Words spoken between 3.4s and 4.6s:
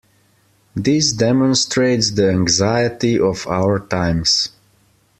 our times.